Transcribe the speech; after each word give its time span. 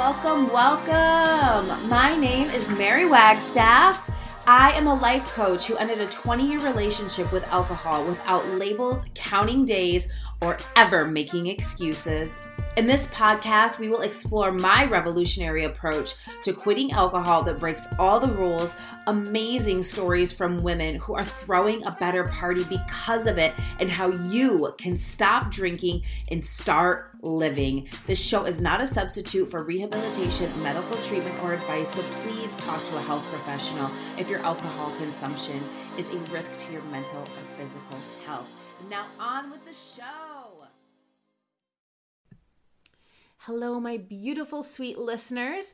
Welcome, 0.00 0.50
welcome. 0.50 1.90
My 1.90 2.16
name 2.16 2.48
is 2.48 2.66
Mary 2.70 3.04
Wagstaff. 3.04 4.10
I 4.46 4.72
am 4.72 4.86
a 4.86 4.94
life 4.94 5.26
coach 5.34 5.66
who 5.66 5.76
ended 5.76 6.00
a 6.00 6.06
20 6.06 6.48
year 6.48 6.58
relationship 6.60 7.30
with 7.30 7.44
alcohol 7.48 8.06
without 8.06 8.48
labels, 8.48 9.04
counting 9.14 9.66
days, 9.66 10.08
or 10.40 10.56
ever 10.74 11.04
making 11.04 11.48
excuses. 11.48 12.40
In 12.76 12.86
this 12.86 13.08
podcast, 13.08 13.80
we 13.80 13.88
will 13.88 14.02
explore 14.02 14.52
my 14.52 14.84
revolutionary 14.84 15.64
approach 15.64 16.14
to 16.44 16.52
quitting 16.52 16.92
alcohol 16.92 17.42
that 17.42 17.58
breaks 17.58 17.84
all 17.98 18.20
the 18.20 18.32
rules, 18.32 18.76
amazing 19.08 19.82
stories 19.82 20.32
from 20.32 20.62
women 20.62 20.94
who 20.94 21.14
are 21.14 21.24
throwing 21.24 21.84
a 21.84 21.90
better 21.90 22.24
party 22.28 22.62
because 22.64 23.26
of 23.26 23.38
it, 23.38 23.54
and 23.80 23.90
how 23.90 24.10
you 24.10 24.72
can 24.78 24.96
stop 24.96 25.50
drinking 25.50 26.02
and 26.30 26.42
start 26.42 27.10
living. 27.22 27.88
This 28.06 28.24
show 28.24 28.44
is 28.44 28.62
not 28.62 28.80
a 28.80 28.86
substitute 28.86 29.50
for 29.50 29.64
rehabilitation, 29.64 30.48
medical 30.62 30.96
treatment, 31.02 31.42
or 31.42 31.54
advice, 31.54 31.90
so 31.90 32.02
please 32.22 32.56
talk 32.58 32.82
to 32.84 32.96
a 32.96 33.00
health 33.00 33.26
professional 33.30 33.90
if 34.16 34.30
your 34.30 34.40
alcohol 34.40 34.92
consumption 34.96 35.60
is 35.98 36.08
a 36.08 36.32
risk 36.32 36.56
to 36.58 36.72
your 36.72 36.82
mental 36.84 37.20
or 37.20 37.58
physical 37.58 37.98
health. 38.24 38.48
Now, 38.88 39.06
on 39.18 39.50
with 39.50 39.64
the 39.66 39.74
show. 39.74 40.39
Hello, 43.44 43.80
my 43.80 43.96
beautiful, 43.96 44.62
sweet 44.62 44.98
listeners. 44.98 45.72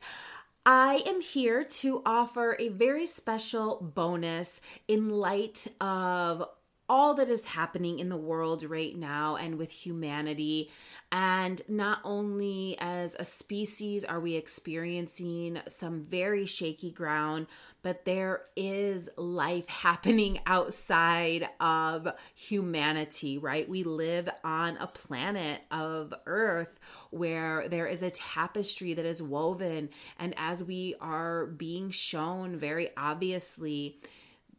I 0.65 1.03
am 1.05 1.19
here 1.19 1.65
to 1.65 2.01
offer 2.05 2.55
a 2.57 2.69
very 2.69 3.05
special 3.05 3.91
bonus 3.93 4.61
in 4.87 5.09
light 5.09 5.67
of 5.81 6.47
all 6.87 7.15
that 7.15 7.27
is 7.27 7.43
happening 7.43 7.99
in 7.99 8.07
the 8.07 8.15
world 8.15 8.63
right 8.63 8.95
now 8.95 9.35
and 9.35 9.57
with 9.57 9.69
humanity. 9.69 10.71
And 11.11 11.61
not 11.67 11.99
only 12.05 12.77
as 12.79 13.17
a 13.19 13.25
species 13.25 14.05
are 14.05 14.21
we 14.21 14.35
experiencing 14.35 15.59
some 15.67 16.05
very 16.05 16.45
shaky 16.45 16.91
ground, 16.91 17.47
but 17.87 18.03
there 18.03 18.41
is 18.57 19.07
life 19.15 19.65
happening 19.69 20.41
outside 20.45 21.47
of 21.61 22.09
humanity, 22.35 23.37
right? 23.37 23.69
We 23.69 23.83
live 23.83 24.27
on 24.43 24.75
a 24.75 24.87
planet 24.87 25.61
of 25.71 26.13
Earth 26.25 26.81
where 27.11 27.69
there 27.69 27.87
is 27.87 28.03
a 28.03 28.09
tapestry 28.09 28.93
that 28.95 29.05
is 29.05 29.23
woven. 29.23 29.87
And 30.19 30.33
as 30.35 30.61
we 30.61 30.95
are 30.99 31.45
being 31.45 31.89
shown 31.89 32.57
very 32.57 32.89
obviously, 32.97 34.01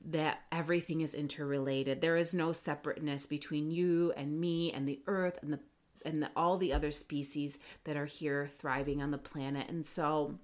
that 0.06 0.40
everything 0.50 1.02
is 1.02 1.12
interrelated. 1.12 2.00
There 2.00 2.16
is 2.16 2.32
no 2.32 2.52
separateness 2.52 3.26
between 3.26 3.70
you 3.70 4.10
and 4.16 4.40
me 4.40 4.72
and 4.72 4.88
the 4.88 5.02
earth 5.06 5.38
and 5.42 5.52
the 5.52 5.60
and 6.02 6.22
the, 6.22 6.30
all 6.34 6.56
the 6.56 6.72
other 6.72 6.92
species 6.92 7.58
that 7.84 7.96
are 7.96 8.06
here 8.06 8.48
thriving 8.58 9.02
on 9.02 9.10
the 9.10 9.18
planet. 9.18 9.68
And 9.68 9.86
so 9.86 10.38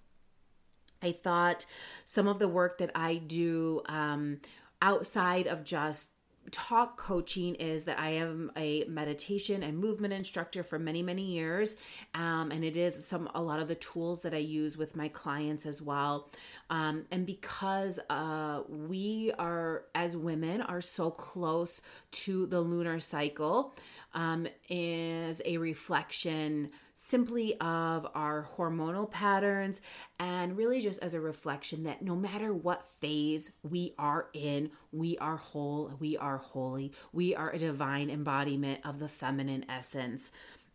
I 1.05 1.13
thought 1.13 1.67
some 2.05 2.27
of 2.27 2.39
the 2.39 2.49
work 2.49 2.79
that 2.79 2.91
I 2.95 3.17
do 3.17 3.83
um, 3.87 4.41
outside 4.81 5.47
of 5.47 5.65
just 5.65 6.11
talk 6.51 6.97
coaching 6.97 7.55
is 7.55 7.85
that 7.85 7.99
I 7.99 8.11
am 8.11 8.53
a 8.57 8.85
meditation 8.85 9.63
and 9.63 9.79
movement 9.79 10.13
instructor 10.13 10.63
for 10.63 10.79
many 10.79 11.03
many 11.03 11.23
years, 11.23 11.77
um, 12.15 12.51
and 12.51 12.65
it 12.65 12.77
is 12.77 13.07
some 13.07 13.29
a 13.35 13.43
lot 13.43 13.61
of 13.61 13.69
the 13.69 13.75
tools 13.77 14.23
that 14.23 14.35
I 14.35 14.39
use 14.39 14.77
with 14.77 14.97
my 14.97 15.09
clients 15.09 15.67
as 15.67 15.81
well. 15.81 16.31
Um, 16.71 17.07
and 17.11 17.27
because 17.27 17.99
uh, 18.11 18.63
we 18.69 19.33
are 19.39 19.85
as 19.95 20.17
women 20.17 20.61
are 20.63 20.81
so 20.81 21.11
close 21.11 21.81
to 22.13 22.47
the 22.47 22.61
lunar 22.61 23.01
cycle, 23.01 23.75
um, 24.15 24.47
is 24.69 25.43
a 25.45 25.59
reflection 25.59 26.71
simply 26.95 27.59
of 27.61 28.07
our 28.15 28.49
hormonal 28.57 29.11
patterns 29.11 29.81
and 30.21 30.57
really 30.57 30.81
just 30.81 31.03
as 31.03 31.13
a 31.13 31.21
reflection 31.21 31.83
that 31.85 32.03
no 32.03 32.15
matter 32.15 32.55
what 32.55 32.87
phase 32.87 33.53
we 33.63 33.95
are 33.99 34.29
in, 34.33 34.71
we 34.93 35.19
are 35.19 35.37
whole, 35.37 35.93
we 35.99 36.17
are 36.17 36.39
holy, 36.39 36.93
we 37.13 37.35
are 37.35 37.51
a 37.51 37.59
divine 37.59 38.11
embodiment 38.11 38.81
of 38.85 39.01
the 39.01 39.09
feminine 39.09 39.65
essence. 39.69 40.31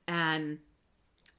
And 0.08 0.60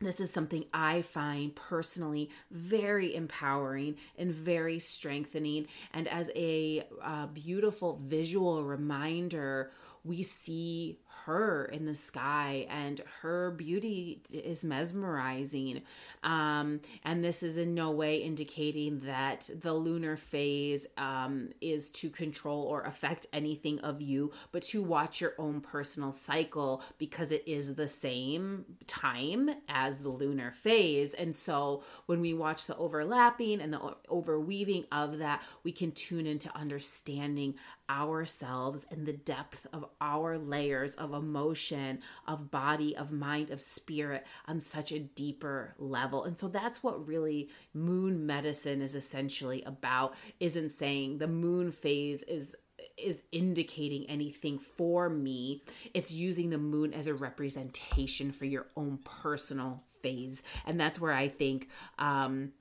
this 0.01 0.19
is 0.19 0.33
something 0.33 0.65
I 0.73 1.03
find 1.03 1.55
personally 1.55 2.31
very 2.51 3.15
empowering 3.15 3.97
and 4.17 4.33
very 4.33 4.79
strengthening. 4.79 5.67
And 5.93 6.09
as 6.09 6.31
a 6.35 6.87
uh, 7.03 7.27
beautiful 7.27 7.97
visual 8.03 8.65
reminder, 8.65 9.73
we 10.03 10.23
see 10.23 11.01
her 11.25 11.67
in 11.67 11.87
the 11.87 11.95
sky 11.95 12.67
and 12.71 13.01
her 13.23 13.53
beauty 13.53 14.23
is 14.33 14.65
mesmerizing. 14.65 15.83
Um, 16.23 16.81
and 17.05 17.25
this 17.25 17.43
is 17.43 17.57
in 17.57 17.75
no 17.75 17.91
way 17.91 18.17
indicating 18.19 19.01
that 19.01 19.49
the 19.61 19.73
lunar 19.73 20.17
phase 20.17 20.87
um, 20.97 21.51
is 21.61 21.91
to 21.91 22.11
control 22.11 22.63
or 22.65 22.83
affect 22.83 23.27
anything 23.33 23.81
of 23.81 24.01
you 24.01 24.33
but 24.53 24.63
to 24.63 24.83
watch 24.83 25.21
your 25.21 25.35
own 25.39 25.61
personal 25.61 26.13
cycle 26.13 26.83
because 26.99 27.31
it 27.31 27.43
is 27.47 27.75
the 27.75 27.89
same 27.89 28.65
time 28.87 29.51
as 29.69 30.01
the 30.01 30.09
lunar 30.09 30.51
phase. 30.51 31.15
And 31.15 31.35
so 31.35 31.83
when 32.07 32.21
we 32.21 32.35
watch 32.35 32.67
the 32.67 32.77
overlapping 32.77 33.61
and 33.61 33.73
the 33.73 33.97
overweaving 34.09 34.87
of 34.93 35.19
that 35.19 35.43
we 35.65 35.73
can 35.73 35.93
tune 35.93 36.27
into 36.27 36.55
understanding 36.57 37.55
ourselves 37.89 38.87
and 38.91 39.05
the 39.05 39.13
depth 39.13 39.67
of 39.73 39.85
our 40.01 40.39
layers 40.39 40.95
of 40.95 41.10
emotion, 41.15 42.01
of 42.27 42.51
body, 42.51 42.97
of 42.97 43.13
mind, 43.13 43.51
of 43.51 43.61
spirit 43.61 44.27
on 44.47 44.61
such 44.61 44.93
a 44.93 44.99
deeper 44.99 45.75
level. 45.79 46.25
And 46.25 46.39
so 46.39 46.49
that's 46.49 46.83
what 46.83 47.07
really 47.07 47.49
moon 47.75 48.27
medicine 48.27 48.83
is 48.83 48.95
essentially 48.95 49.63
about 49.65 50.15
isn't 50.39 50.71
saying 50.71 51.19
the 51.19 51.29
moon 51.29 51.71
phase 51.71 52.23
is 52.25 52.57
is 52.97 53.23
indicating 53.33 54.05
anything 54.09 54.59
for 54.59 55.09
me. 55.09 55.63
It's 55.95 56.13
using 56.13 56.51
the 56.51 56.59
moon 56.59 56.93
as 56.93 57.07
a 57.07 57.15
representation 57.15 58.31
for 58.33 58.45
your 58.45 58.67
own 58.77 58.99
personal 59.05 59.83
phase. 60.03 60.43
And 60.67 60.79
that's 60.79 61.01
where 61.01 61.13
I 61.13 61.29
think 61.29 61.69
um 61.99 62.53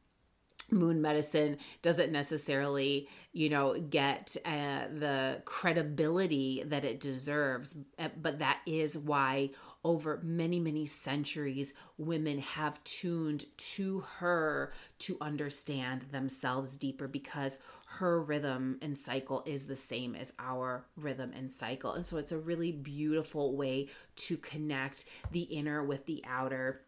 moon 0.71 1.01
medicine 1.01 1.57
doesn't 1.81 2.12
necessarily 2.12 3.07
you 3.33 3.50
know 3.50 3.80
get 3.80 4.36
uh, 4.45 4.81
the 4.94 5.42
credibility 5.45 6.63
that 6.66 6.86
it 6.86 7.00
deserves 7.00 7.77
uh, 7.98 8.10
but 8.21 8.39
that 8.39 8.60
is 8.66 8.98
why 8.98 9.50
over 9.83 10.19
many 10.24 10.60
many 10.60 10.86
centuries 10.86 11.74
women 11.98 12.39
have 12.39 12.83
tuned 12.83 13.45
to 13.57 14.01
her 14.18 14.74
to 14.98 15.18
understand 15.21 16.06
themselves 16.12 16.77
deeper 16.77 17.07
because 17.07 17.60
her 17.92 18.22
rhythm 18.22 18.77
and 18.83 18.98
cycle 18.98 19.44
is 19.48 19.65
the 19.65 19.75
same 19.75 20.15
as 20.15 20.31
our 20.38 20.86
rhythm 20.95 21.31
and 21.36 21.51
cycle. 21.51 21.94
And 21.94 22.06
so 22.06 22.18
it's 22.18 22.31
a 22.31 22.38
really 22.38 22.72
beautiful 22.72 23.57
way 23.57 23.88
to 24.18 24.38
connect 24.38 25.06
the 25.31 25.42
inner 25.42 25.83
with 25.83 26.06
the 26.06 26.24
outer 26.27 26.83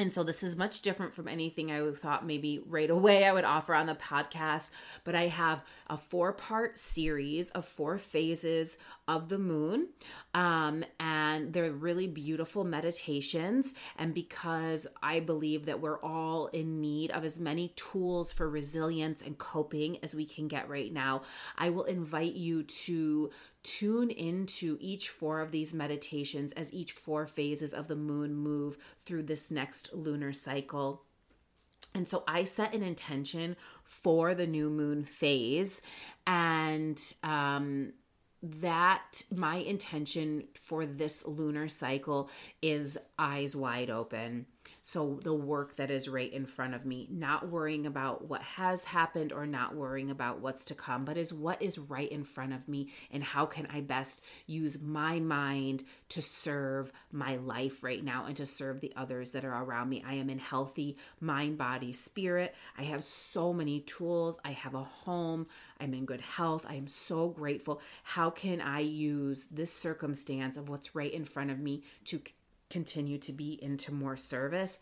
and 0.00 0.10
so 0.10 0.22
this 0.22 0.42
is 0.42 0.56
much 0.56 0.80
different 0.80 1.12
from 1.12 1.28
anything 1.28 1.70
I 1.70 1.90
thought 1.90 2.24
maybe 2.26 2.62
right 2.66 2.88
away 2.88 3.26
I 3.26 3.32
would 3.32 3.44
offer 3.44 3.74
on 3.74 3.84
the 3.84 3.94
podcast. 3.94 4.70
But 5.04 5.14
I 5.14 5.26
have 5.26 5.62
a 5.88 5.98
four 5.98 6.32
part 6.32 6.78
series 6.78 7.50
of 7.50 7.66
four 7.66 7.98
phases 7.98 8.78
of 9.06 9.28
the 9.28 9.38
moon. 9.38 9.88
Um, 10.32 10.84
and 11.00 11.52
they're 11.52 11.72
really 11.72 12.06
beautiful 12.06 12.62
meditations. 12.62 13.74
And 13.98 14.14
because 14.14 14.86
I 15.02 15.18
believe 15.18 15.66
that 15.66 15.80
we're 15.80 16.00
all 16.00 16.46
in 16.48 16.80
need 16.80 17.10
of 17.10 17.24
as 17.24 17.40
many 17.40 17.72
tools 17.74 18.30
for 18.30 18.48
resilience 18.48 19.22
and 19.22 19.36
coping 19.36 19.98
as 20.04 20.14
we 20.14 20.24
can 20.24 20.46
get 20.46 20.68
right 20.68 20.92
now, 20.92 21.22
I 21.58 21.70
will 21.70 21.84
invite 21.84 22.34
you 22.34 22.62
to 22.62 23.30
tune 23.62 24.10
into 24.10 24.78
each 24.80 25.08
four 25.08 25.40
of 25.40 25.50
these 25.50 25.74
meditations 25.74 26.52
as 26.52 26.72
each 26.72 26.92
four 26.92 27.26
phases 27.26 27.74
of 27.74 27.88
the 27.88 27.96
moon 27.96 28.34
move 28.34 28.78
through 29.00 29.24
this 29.24 29.50
next 29.50 29.92
lunar 29.92 30.32
cycle. 30.32 31.02
And 31.92 32.06
so 32.06 32.22
I 32.28 32.44
set 32.44 32.72
an 32.72 32.84
intention 32.84 33.56
for 33.82 34.34
the 34.34 34.46
new 34.46 34.70
moon 34.70 35.02
phase, 35.02 35.82
and 36.24 37.02
um, 37.24 37.94
that 38.42 39.22
my 39.34 39.56
intention 39.56 40.44
for 40.54 40.86
this 40.86 41.26
lunar 41.26 41.68
cycle 41.68 42.30
is 42.62 42.96
eyes 43.18 43.54
wide 43.54 43.90
open. 43.90 44.46
So, 44.82 45.20
the 45.22 45.34
work 45.34 45.76
that 45.76 45.90
is 45.90 46.08
right 46.08 46.32
in 46.32 46.46
front 46.46 46.74
of 46.74 46.84
me, 46.84 47.06
not 47.10 47.48
worrying 47.48 47.86
about 47.86 48.28
what 48.28 48.42
has 48.42 48.84
happened 48.84 49.32
or 49.32 49.46
not 49.46 49.74
worrying 49.74 50.10
about 50.10 50.40
what's 50.40 50.64
to 50.66 50.74
come, 50.74 51.04
but 51.04 51.16
is 51.16 51.32
what 51.32 51.60
is 51.62 51.78
right 51.78 52.10
in 52.10 52.24
front 52.24 52.52
of 52.52 52.66
me 52.68 52.90
and 53.10 53.22
how 53.22 53.46
can 53.46 53.66
I 53.66 53.80
best 53.80 54.22
use 54.46 54.80
my 54.80 55.20
mind 55.20 55.84
to 56.10 56.22
serve 56.22 56.90
my 57.12 57.36
life 57.36 57.84
right 57.84 58.02
now 58.02 58.26
and 58.26 58.36
to 58.36 58.46
serve 58.46 58.80
the 58.80 58.92
others 58.96 59.32
that 59.32 59.44
are 59.44 59.62
around 59.62 59.88
me. 59.88 60.02
I 60.06 60.14
am 60.14 60.30
in 60.30 60.38
healthy 60.38 60.96
mind, 61.20 61.58
body, 61.58 61.92
spirit. 61.92 62.54
I 62.78 62.84
have 62.84 63.04
so 63.04 63.52
many 63.52 63.80
tools. 63.80 64.38
I 64.44 64.52
have 64.52 64.74
a 64.74 64.84
home. 64.84 65.46
I'm 65.78 65.94
in 65.94 66.04
good 66.04 66.20
health. 66.20 66.66
I 66.68 66.74
am 66.74 66.86
so 66.86 67.28
grateful. 67.28 67.80
How 68.02 68.30
can 68.30 68.60
I 68.60 68.80
use 68.80 69.46
this 69.50 69.72
circumstance 69.72 70.56
of 70.56 70.68
what's 70.68 70.94
right 70.94 71.12
in 71.12 71.24
front 71.24 71.50
of 71.50 71.58
me 71.58 71.84
to 72.06 72.20
continue 72.70 73.18
to 73.18 73.32
be 73.32 73.58
into 73.62 73.92
more 73.92 74.16
service. 74.16 74.78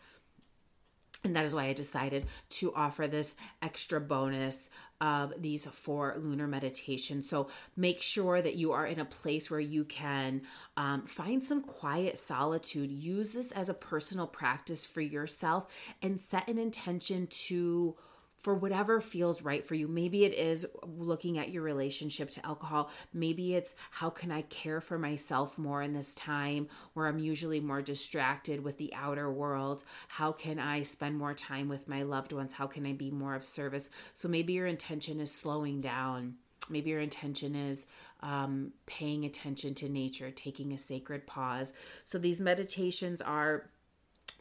And 1.25 1.35
that 1.35 1.43
is 1.43 1.53
why 1.53 1.65
I 1.65 1.73
decided 1.73 2.27
to 2.51 2.73
offer 2.73 3.05
this 3.05 3.35
extra 3.61 3.99
bonus 3.99 4.69
of 5.01 5.33
these 5.37 5.65
four 5.65 6.15
lunar 6.17 6.47
meditations. 6.47 7.27
So 7.27 7.49
make 7.75 8.01
sure 8.01 8.41
that 8.41 8.55
you 8.55 8.71
are 8.71 8.85
in 8.85 8.99
a 8.99 9.05
place 9.05 9.51
where 9.51 9.59
you 9.59 9.83
can 9.83 10.43
um, 10.77 11.05
find 11.05 11.43
some 11.43 11.61
quiet 11.61 12.17
solitude. 12.17 12.89
Use 12.89 13.31
this 13.31 13.51
as 13.51 13.67
a 13.67 13.73
personal 13.73 14.27
practice 14.27 14.85
for 14.85 15.01
yourself 15.01 15.67
and 16.01 16.19
set 16.19 16.47
an 16.47 16.57
intention 16.57 17.27
to 17.27 17.95
for 18.39 18.55
whatever 18.55 19.01
feels 19.01 19.41
right 19.41 19.65
for 19.67 19.75
you. 19.75 19.87
Maybe 19.87 20.23
it 20.23 20.33
is 20.33 20.65
looking 20.83 21.37
at 21.37 21.49
your 21.49 21.61
relationship 21.61 22.31
to 22.31 22.45
alcohol. 22.45 22.89
Maybe 23.13 23.53
it's 23.53 23.75
how 23.91 24.09
can 24.09 24.31
I 24.31 24.43
care 24.43 24.81
for 24.81 24.97
myself 24.97 25.57
more 25.57 25.81
in 25.83 25.93
this 25.93 26.15
time 26.15 26.69
where 26.93 27.07
I'm 27.07 27.19
usually 27.19 27.59
more 27.59 27.81
distracted 27.81 28.63
with 28.63 28.77
the 28.77 28.93
outer 28.95 29.31
world? 29.31 29.83
How 30.07 30.31
can 30.31 30.57
I 30.57 30.81
spend 30.83 31.17
more 31.17 31.33
time 31.33 31.67
with 31.67 31.87
my 31.89 32.03
loved 32.03 32.31
ones? 32.31 32.53
How 32.53 32.65
can 32.65 32.85
I 32.85 32.93
be 32.93 33.11
more 33.11 33.35
of 33.35 33.45
service? 33.45 33.89
So 34.13 34.27
maybe 34.27 34.53
your 34.53 34.67
intention 34.67 35.19
is 35.19 35.31
slowing 35.31 35.81
down. 35.81 36.35
Maybe 36.69 36.91
your 36.91 37.01
intention 37.01 37.55
is 37.55 37.87
um, 38.21 38.71
paying 38.85 39.25
attention 39.25 39.73
to 39.75 39.89
nature, 39.89 40.31
taking 40.31 40.71
a 40.71 40.77
sacred 40.77 41.25
pause. 41.25 41.73
So 42.05 42.17
these 42.17 42.39
meditations 42.39 43.21
are 43.21 43.69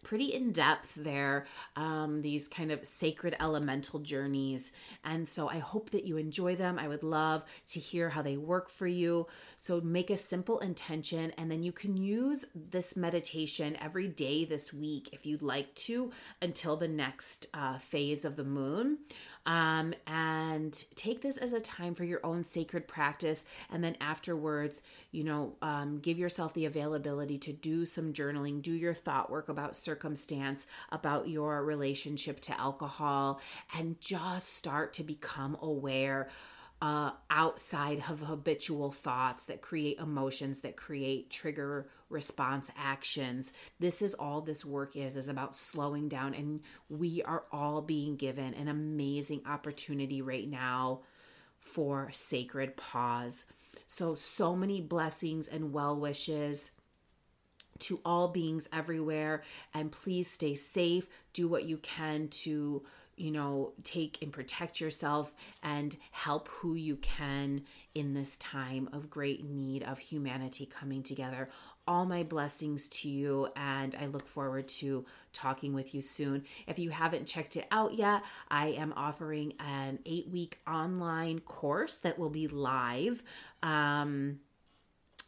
pretty 0.03 0.35
in 0.35 0.53
depth 0.53 0.95
there, 0.95 1.47
um, 1.77 2.23
these 2.23 2.49
kind 2.49 2.71
of 2.73 2.87
sacred 2.87 3.37
elemental 3.41 3.99
journeys. 4.01 4.73
And 5.05 5.27
so 5.27 5.49
I 5.49 5.59
hope 5.59 5.91
that 5.91 6.05
you 6.05 6.17
enjoy 6.17 6.57
them. 6.57 6.79
I 6.79 6.89
would 6.89 7.03
love 7.03 7.45
to 7.73 7.81
hear 7.81 8.09
how 8.09 8.23
they 8.23 8.37
work 8.37 8.69
for 8.69 8.87
you. 8.87 9.27
So 9.59 9.81
make 9.81 10.11
a 10.11 10.17
simple 10.17 10.59
intention, 10.61 11.33
and 11.39 11.51
then 11.51 11.63
you 11.63 11.73
can 11.73 11.97
use 11.97 12.45
this 12.55 12.97
meditation 12.97 13.77
every 13.81 14.09
day 14.09 14.45
this 14.45 14.73
week 14.73 15.11
if 15.13 15.27
you'd 15.27 15.43
like 15.43 15.75
to 15.75 16.11
until 16.41 16.77
the 16.77 16.89
next 16.89 17.47
uh, 17.55 17.79
phase 17.79 18.25
of 18.25 18.37
the 18.37 18.45
moon 18.45 18.99
um, 19.49 19.95
and 20.07 20.85
take 20.95 21.23
this 21.23 21.39
as 21.39 21.55
a 21.55 21.61
time 21.61 21.95
for 21.95 22.05
your 22.05 22.21
own 22.23 22.45
sacred 22.45 22.87
practice. 22.87 23.47
And 23.71 23.83
then 23.83 23.97
afterwards, 23.99 24.83
you 25.11 25.25
know, 25.25 25.55
um, 25.63 26.01
give 26.01 26.19
yourself 26.19 26.53
the 26.53 26.67
availability 26.67 27.39
to 27.39 27.53
do 27.55 27.87
some 27.87 28.13
journaling, 28.13 28.61
do 28.61 28.75
your 28.75 28.93
thought 28.93 29.31
work 29.31 29.49
about 29.49 29.75
circumstance, 29.75 30.67
about 30.93 31.29
your 31.29 31.65
relationship 31.65 32.41
to 32.41 32.61
alcohol, 32.61 33.41
and 33.75 33.99
just 34.01 34.55
start 34.55 34.93
to 34.93 35.03
become 35.03 35.57
aware 35.63 36.29
uh, 36.81 37.11
outside 37.29 38.05
of 38.09 38.21
habitual 38.21 38.91
thoughts 38.93 39.47
that 39.47 39.61
create 39.61 39.99
emotions 39.99 40.61
that 40.61 40.77
create 40.77 41.29
trigger 41.31 41.89
response 42.09 42.71
actions. 42.77 43.53
This 43.81 44.01
is 44.01 44.15
all 44.15 44.41
this 44.41 44.65
work 44.65 44.97
is 44.97 45.17
is 45.17 45.29
about 45.29 45.57
slowing 45.57 46.09
down 46.09 46.35
and 46.35 46.61
we 46.89 47.23
are 47.23 47.45
all 47.51 47.83
being 47.83 48.17
given 48.17 48.55
an 48.55 48.69
amazing 48.69 49.43
opportunity 49.47 50.23
right 50.23 50.49
now 50.49 51.01
for 51.59 52.09
sacred 52.13 52.77
pause. 52.77 53.45
So 53.87 54.15
so 54.15 54.55
many 54.55 54.81
blessings 54.81 55.49
and 55.49 55.73
well 55.73 55.97
wishes 55.97 56.71
to 57.81 58.01
all 58.05 58.29
beings 58.29 58.69
everywhere 58.73 59.43
and 59.75 59.91
please 59.91 60.31
stay 60.31 60.55
safe. 60.55 61.09
Do 61.33 61.49
what 61.49 61.65
you 61.65 61.77
can 61.79 62.29
to 62.29 62.85
you 63.21 63.31
know, 63.31 63.73
take 63.85 64.23
and 64.23 64.33
protect 64.33 64.81
yourself 64.81 65.35
and 65.63 65.97
help 66.11 66.49
who 66.49 66.75
you 66.75 66.97
can 66.97 67.63
in 67.95 68.15
this 68.15 68.37
time 68.39 68.89
of 68.93 69.11
great 69.11 69.45
need 69.45 69.83
of 69.83 69.99
humanity 69.99 70.67
coming 70.67 71.03
together. 71.03 71.49
All 71.87 72.05
my 72.05 72.23
blessings 72.23 72.89
to 72.89 73.09
you, 73.09 73.49
and 73.57 73.97
I 73.99 74.07
look 74.07 74.27
forward 74.27 74.69
to 74.69 75.07
talking 75.33 75.73
with 75.73 75.95
you 75.95 76.03
soon. 76.03 76.45
If 76.67 76.79
you 76.79 76.91
haven't 76.91 77.27
checked 77.27 77.57
it 77.57 77.67
out 77.71 77.95
yet, 77.95 78.23
I 78.51 78.69
am 78.69 78.93
offering 78.95 79.55
an 79.59 79.99
eight 80.05 80.29
week 80.29 80.59
online 80.67 81.41
course 81.41 81.99
that 81.99 82.19
will 82.19 82.29
be 82.29 82.47
live. 82.47 83.23
Um, 83.63 84.41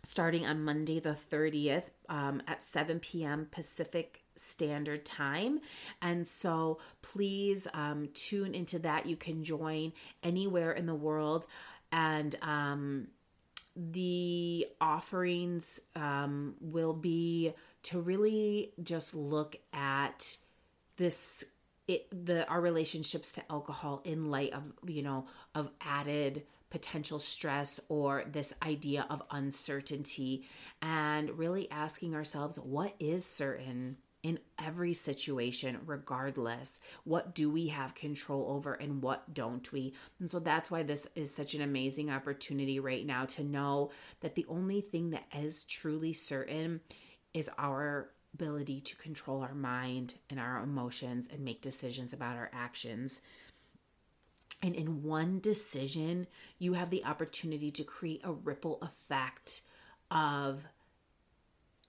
starting 0.03 0.47
on 0.47 0.63
Monday 0.65 1.01
the 1.01 1.11
30th 1.11 1.85
um, 2.09 2.43
at 2.47 2.63
7 2.63 3.01
p.m. 3.01 3.49
Pacific 3.51 4.20
Standard 4.41 5.05
Time. 5.05 5.61
And 6.03 6.27
so 6.27 6.79
please 7.03 7.67
um, 7.75 8.09
tune 8.15 8.55
into 8.55 8.79
that. 8.81 9.07
You 9.07 9.17
can 9.17 9.45
join 9.45 9.93
anywhere 10.23 10.73
in 10.73 10.87
the 10.87 10.95
world. 10.95 11.47
And 11.93 12.35
um, 12.43 13.09
the 13.77 14.67
offerings 14.81 15.81
um, 15.97 16.55
will 16.61 16.93
be 16.93 17.53
to 17.85 18.01
really 18.01 18.73
just 18.83 19.15
look 19.15 19.57
at 19.73 20.37
this 20.97 21.45
it, 21.89 22.07
the 22.25 22.47
our 22.47 22.61
relationships 22.61 23.33
to 23.33 23.43
alcohol 23.51 24.01
in 24.05 24.31
light 24.31 24.53
of 24.53 24.63
you 24.87 25.03
know 25.03 25.27
of 25.55 25.71
added 25.81 26.45
potential 26.71 27.19
stress 27.19 27.81
or 27.89 28.25
this 28.31 28.53
idea 28.63 29.07
of 29.11 29.23
uncertainty 29.33 30.45
and 30.83 31.31
really 31.37 31.69
asking 31.71 32.15
ourselves 32.15 32.59
what 32.59 32.95
is 33.01 33.25
certain 33.25 33.97
in 34.23 34.39
every 34.59 34.93
situation, 34.93 35.79
regardless. 35.87 36.81
What 37.05 37.35
do 37.35 37.51
we 37.51 37.69
have 37.69 37.95
control 37.95 38.47
over 38.51 38.75
and 38.75 39.03
what 39.03 39.33
don't 39.33 39.71
we? 39.73 39.95
And 40.19 40.31
so 40.31 40.39
that's 40.39 40.71
why 40.71 40.83
this 40.83 41.07
is 41.15 41.35
such 41.35 41.55
an 41.55 41.63
amazing 41.63 42.11
opportunity 42.11 42.81
right 42.81 43.07
now 43.07 43.25
to 43.27 43.45
know 43.45 43.91
that 44.21 44.35
the 44.35 44.47
only 44.49 44.83
thing 44.83 45.11
that 45.11 45.25
is 45.37 45.65
truly 45.65 46.13
certain 46.13 46.81
is 47.33 47.49
our 47.59 48.11
ability 48.35 48.81
to 48.81 48.97
control 48.97 49.43
our 49.43 49.55
mind 49.55 50.15
and 50.29 50.39
our 50.39 50.63
emotions 50.63 51.29
and 51.33 51.41
make 51.45 51.63
decisions 51.63 52.13
about 52.13 52.37
our 52.37 52.51
actions. 52.53 53.23
And 54.63 54.75
in 54.75 55.03
one 55.03 55.41
decision, 55.41 56.27
you 56.59 56.75
have 56.75 56.91
the 56.91 57.05
opportunity 57.05 57.71
to 57.71 57.85
create 57.85 58.21
a 58.25 58.33
ripple 58.33 58.79
effect 58.83 59.63
of 60.11 60.67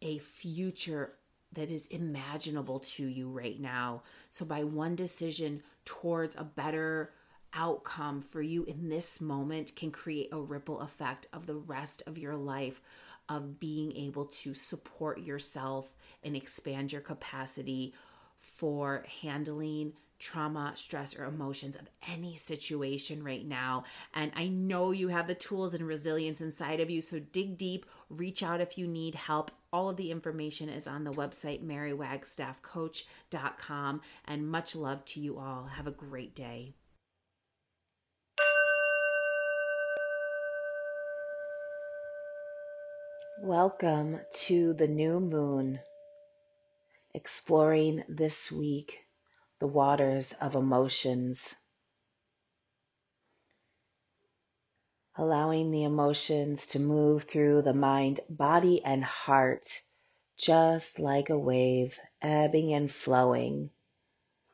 a 0.02 0.18
future 0.20 1.14
that 1.54 1.70
is 1.70 1.88
imaginable 1.88 2.80
to 2.80 3.06
you 3.06 3.30
right 3.30 3.60
now. 3.60 4.04
So, 4.30 4.46
by 4.46 4.64
one 4.64 4.96
decision 4.96 5.62
towards 5.86 6.36
a 6.36 6.44
better 6.44 7.14
outcome 7.54 8.22
for 8.22 8.42
you 8.42 8.64
in 8.64 8.90
this 8.90 9.20
moment, 9.20 9.76
can 9.76 9.92
create 9.92 10.30
a 10.32 10.40
ripple 10.40 10.80
effect 10.82 11.28
of 11.34 11.46
the 11.46 11.56
rest 11.56 12.04
of 12.08 12.18
your 12.18 12.36
life 12.36 12.82
of 13.30 13.60
being 13.60 13.96
able 13.96 14.26
to 14.26 14.54
support 14.54 15.22
yourself 15.22 15.96
and 16.24 16.36
expand 16.36 16.92
your 16.92 17.02
capacity 17.02 17.94
for 18.38 19.06
handling 19.22 19.94
trauma, 20.20 20.72
stress, 20.76 21.18
or 21.18 21.26
emotions 21.26 21.76
of 21.76 21.90
any 22.08 22.36
situation 22.36 23.24
right 23.24 23.46
now. 23.46 23.84
And 24.14 24.32
I 24.36 24.48
know 24.48 24.92
you 24.92 25.08
have 25.08 25.28
the 25.28 25.36
tools 25.36 25.74
and 25.74 25.86
resilience 25.86 26.42
inside 26.42 26.80
of 26.80 26.90
you. 26.90 27.02
So 27.02 27.20
dig 27.20 27.58
deep, 27.58 27.86
reach 28.10 28.44
out 28.44 28.62
if 28.62 28.78
you 28.78 28.88
need 28.88 29.16
help. 29.16 29.52
All 29.74 29.90
of 29.90 29.96
the 29.96 30.12
information 30.12 30.68
is 30.68 30.86
on 30.86 31.06
the 31.06 31.12
website, 31.12 31.64
marywagstaffcoach.com. 31.64 34.02
And 34.26 34.52
much 34.52 34.76
love 34.76 35.06
to 35.06 35.22
you 35.22 35.40
all. 35.40 35.68
Have 35.68 35.88
a 35.88 35.92
great 35.92 36.36
day. 36.36 36.76
Welcome 43.42 44.20
to 44.48 44.74
the 44.74 44.90
new 44.90 45.22
moon, 45.22 45.80
exploring 47.16 48.04
this 48.10 48.52
week 48.52 49.00
the 49.60 49.68
waters 49.68 50.34
of 50.42 50.56
emotions. 50.56 51.56
Allowing 55.16 55.72
the 55.72 55.84
emotions 55.84 56.68
to 56.68 56.80
move 56.80 57.26
through 57.26 57.64
the 57.64 57.74
mind, 57.74 58.22
body, 58.30 58.82
and 58.84 59.04
heart, 59.04 59.82
just 60.38 61.00
like 61.00 61.30
a 61.30 61.38
wave, 61.38 62.00
ebbing 62.22 62.74
and 62.74 62.92
flowing. 62.92 63.70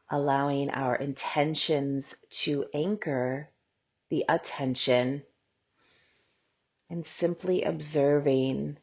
Allowing 0.09 0.69
our 0.71 0.95
intentions 0.95 2.15
to 2.29 2.65
anchor 2.73 3.49
the 4.09 4.25
attention 4.27 5.23
and 6.89 7.05
simply 7.05 7.63
observing 7.63 8.77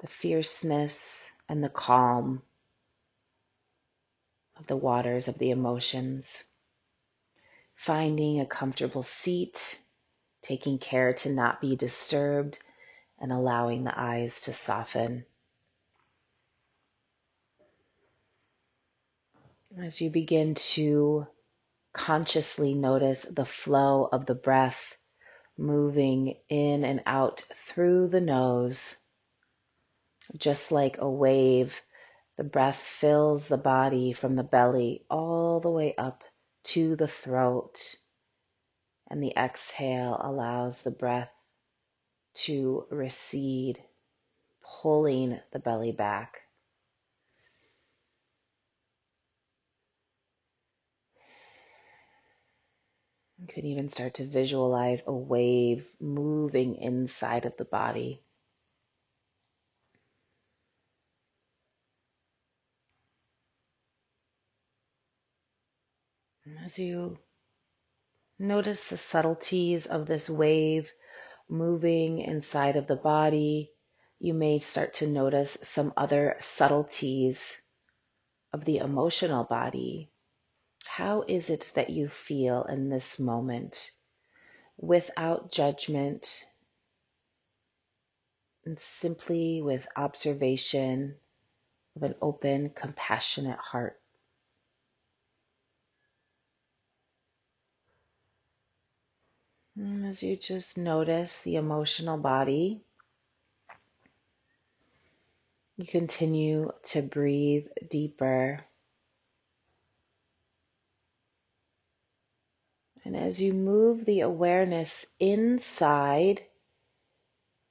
the 0.00 0.06
fierceness 0.06 1.30
and 1.48 1.64
the 1.64 1.68
calm 1.68 2.42
of 4.56 4.66
the 4.66 4.76
waters 4.76 5.26
of 5.26 5.38
the 5.38 5.50
emotions. 5.50 6.44
Finding 7.74 8.40
a 8.40 8.46
comfortable 8.46 9.02
seat, 9.02 9.82
taking 10.42 10.78
care 10.78 11.12
to 11.12 11.30
not 11.30 11.60
be 11.60 11.76
disturbed, 11.76 12.58
and 13.18 13.32
allowing 13.32 13.84
the 13.84 13.98
eyes 13.98 14.40
to 14.42 14.52
soften. 14.52 15.24
As 19.78 20.00
you 20.00 20.10
begin 20.10 20.54
to 20.54 21.26
consciously 21.92 22.74
notice 22.74 23.22
the 23.22 23.44
flow 23.44 24.08
of 24.10 24.26
the 24.26 24.34
breath 24.34 24.96
moving 25.56 26.36
in 26.48 26.84
and 26.84 27.02
out 27.06 27.44
through 27.66 28.08
the 28.08 28.20
nose, 28.20 28.96
just 30.36 30.72
like 30.72 30.98
a 30.98 31.10
wave 31.10 31.80
the 32.40 32.44
breath 32.44 32.78
fills 32.78 33.48
the 33.48 33.58
body 33.58 34.14
from 34.14 34.34
the 34.34 34.42
belly 34.42 35.04
all 35.10 35.60
the 35.60 35.70
way 35.70 35.94
up 35.98 36.24
to 36.64 36.96
the 36.96 37.06
throat. 37.06 37.96
And 39.10 39.22
the 39.22 39.36
exhale 39.36 40.16
allows 40.22 40.82
the 40.82 40.92
breath 40.92 41.32
to 42.34 42.86
recede, 42.90 43.82
pulling 44.62 45.40
the 45.50 45.58
belly 45.58 45.92
back. 45.92 46.42
You 53.38 53.46
can 53.48 53.66
even 53.66 53.88
start 53.88 54.14
to 54.14 54.24
visualize 54.24 55.02
a 55.06 55.12
wave 55.12 55.92
moving 55.98 56.76
inside 56.76 57.46
of 57.46 57.56
the 57.56 57.64
body. 57.64 58.22
And 66.44 66.58
As 66.58 66.78
you 66.78 67.18
notice 68.40 68.82
the 68.88 68.96
subtleties 68.96 69.86
of 69.86 70.06
this 70.06 70.30
wave 70.30 70.90
moving 71.48 72.20
inside 72.20 72.76
of 72.76 72.86
the 72.86 72.96
body, 72.96 73.70
you 74.18 74.32
may 74.32 74.58
start 74.58 74.94
to 74.94 75.06
notice 75.06 75.58
some 75.62 75.92
other 75.96 76.36
subtleties 76.40 77.58
of 78.52 78.64
the 78.64 78.78
emotional 78.78 79.44
body. 79.44 80.10
How 80.86 81.22
is 81.28 81.50
it 81.50 81.70
that 81.74 81.90
you 81.90 82.08
feel 82.08 82.64
in 82.64 82.88
this 82.88 83.18
moment 83.18 83.90
without 84.78 85.52
judgment 85.52 86.46
and 88.64 88.80
simply 88.80 89.60
with 89.60 89.86
observation 89.96 91.16
of 91.94 92.04
an 92.04 92.14
open, 92.22 92.70
compassionate 92.70 93.58
heart? 93.58 93.99
Mm, 99.78 100.08
as 100.08 100.22
you 100.22 100.36
just 100.36 100.76
notice 100.76 101.42
the 101.42 101.56
emotional 101.56 102.18
body, 102.18 102.82
you 105.76 105.86
continue 105.86 106.72
to 106.82 107.02
breathe 107.02 107.66
deeper. 107.88 108.64
And 113.04 113.16
as 113.16 113.40
you 113.40 113.54
move 113.54 114.04
the 114.04 114.20
awareness 114.20 115.06
inside, 115.18 116.42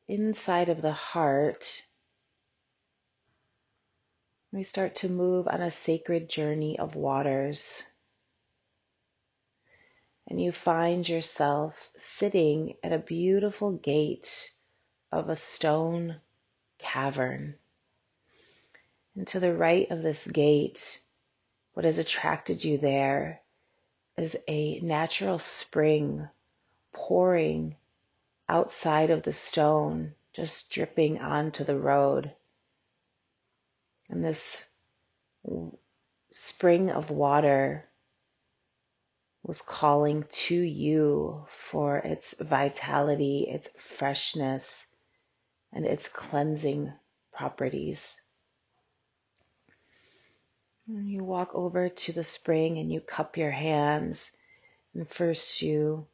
inside 0.08 0.70
of 0.70 0.82
the 0.82 0.92
heart, 0.92 1.86
we 4.52 4.64
start 4.64 4.96
to 4.96 5.10
move 5.10 5.48
on 5.48 5.62
a 5.62 5.70
sacred 5.70 6.30
journey 6.30 6.80
of 6.80 6.96
waters 6.96 7.84
and 10.30 10.40
you 10.40 10.52
find 10.52 11.10
yourself 11.10 11.90
sitting 11.98 12.76
at 12.84 12.94
a 12.94 13.00
beautiful 13.00 13.72
gate 13.72 14.52
of 15.12 15.28
a 15.28 15.36
stone 15.36 16.18
cavern. 16.78 17.56
And 19.16 19.28
to 19.30 19.40
the 19.40 19.56
right 19.56 19.90
of 19.90 20.04
this 20.04 20.28
gate, 20.28 21.02
what 21.74 21.84
has 21.84 21.98
attracted 21.98 22.64
you 22.64 22.78
there 22.78 23.42
is 24.18 24.38
a 24.48 24.80
natural 24.82 25.40
spring 25.40 26.28
pouring 26.94 27.76
outside 28.48 29.10
of 29.10 29.24
the 29.24 29.34
stone, 29.34 30.14
just 30.34 30.72
dripping 30.72 31.20
onto 31.20 31.64
the 31.64 31.78
road. 31.78 32.32
And 34.10 34.24
this 34.24 34.64
spring 36.32 36.92
of 36.92 37.10
water 37.10 37.89
was 39.50 39.64
calling 39.64 40.24
to 40.30 40.54
you 40.54 41.44
for 41.72 41.98
its 41.98 42.36
vitality, 42.40 43.48
its 43.50 43.68
freshness, 43.82 44.86
and 45.74 45.88
its 45.88 46.08
cleansing 46.08 46.94
properties. 47.34 48.22
And 50.88 51.10
you 51.10 51.24
walk 51.24 51.50
over 51.56 51.90
to 51.90 52.14
the 52.14 52.24
spring 52.24 52.78
and 52.78 52.92
you 52.92 53.02
cup 53.02 53.38
your 53.38 53.50
hands, 53.50 54.38
and 54.94 55.10
first 55.10 55.64
you 55.64 56.06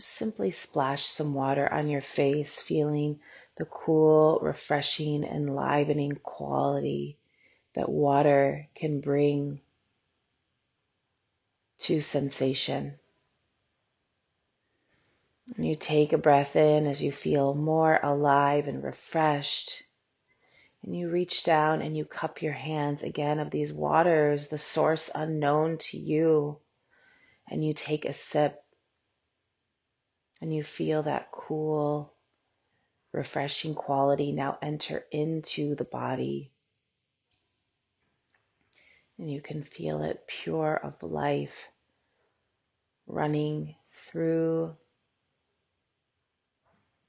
simply 0.00 0.50
splash 0.50 1.04
some 1.04 1.32
water 1.32 1.72
on 1.72 1.86
your 1.88 2.02
face, 2.02 2.60
feeling 2.60 3.20
the 3.56 3.66
cool, 3.66 4.40
refreshing, 4.42 5.22
enlivening 5.22 6.18
quality 6.24 7.18
that 7.76 7.88
water 7.88 8.68
can 8.74 9.00
bring 9.00 9.60
to 11.80 12.00
sensation. 12.00 12.94
And 15.56 15.66
you 15.66 15.74
take 15.74 16.12
a 16.12 16.18
breath 16.18 16.56
in 16.56 16.86
as 16.86 17.02
you 17.02 17.10
feel 17.10 17.54
more 17.54 17.98
alive 18.02 18.68
and 18.68 18.82
refreshed. 18.82 19.82
And 20.82 20.96
you 20.96 21.10
reach 21.10 21.42
down 21.42 21.82
and 21.82 21.96
you 21.96 22.04
cup 22.04 22.40
your 22.40 22.52
hands 22.52 23.02
again 23.02 23.38
of 23.38 23.50
these 23.50 23.72
waters, 23.72 24.48
the 24.48 24.58
source 24.58 25.10
unknown 25.14 25.78
to 25.78 25.98
you. 25.98 26.58
And 27.48 27.64
you 27.64 27.74
take 27.74 28.04
a 28.04 28.12
sip 28.12 28.62
and 30.40 30.54
you 30.54 30.62
feel 30.62 31.02
that 31.02 31.30
cool, 31.32 32.14
refreshing 33.12 33.74
quality 33.74 34.32
now 34.32 34.56
enter 34.62 35.04
into 35.10 35.74
the 35.74 35.84
body. 35.84 36.52
And 39.20 39.30
you 39.30 39.42
can 39.42 39.64
feel 39.64 40.02
it 40.02 40.26
pure 40.26 40.74
of 40.74 41.02
life 41.02 41.68
running 43.06 43.74
through, 43.92 44.74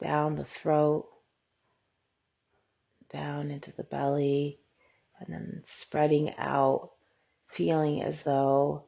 down 0.03 0.35
the 0.35 0.43
throat, 0.43 1.07
down 3.13 3.49
into 3.49 3.71
the 3.71 3.85
belly, 3.85 4.59
and 5.21 5.33
then 5.33 5.63
spreading 5.65 6.33
out, 6.37 6.91
feeling 7.47 8.03
as 8.03 8.23
though 8.23 8.83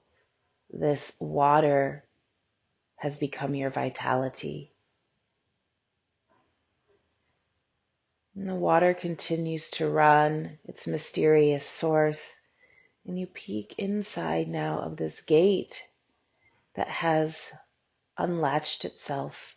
this 0.70 1.16
water 1.22 2.04
has 2.98 3.16
become 3.16 3.56
your 3.56 3.70
vitality. 3.70 4.74
And 8.36 8.50
the 8.50 8.56
water 8.56 8.94
continues 8.94 9.70
to 9.70 9.90
run 9.90 10.58
its 10.66 10.88
mysterious 10.88 11.66
source, 11.66 12.38
and 13.06 13.20
you 13.20 13.28
peek 13.28 13.76
inside 13.78 14.48
now 14.48 14.80
of 14.80 14.98
this 14.98 15.22
gate 15.22 15.88
that 16.76 16.88
has 16.88 17.52
unlatched 18.18 18.86
itself, 18.86 19.56